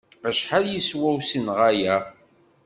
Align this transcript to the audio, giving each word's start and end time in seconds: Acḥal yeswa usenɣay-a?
Acḥal 0.29 0.65
yeswa 0.69 1.09
usenɣay-a? 1.17 1.95